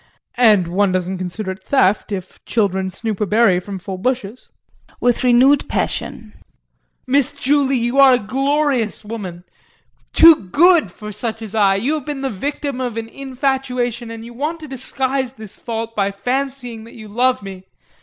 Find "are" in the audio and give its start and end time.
7.99-8.15